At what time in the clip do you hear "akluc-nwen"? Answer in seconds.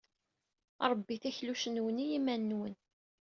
1.29-2.03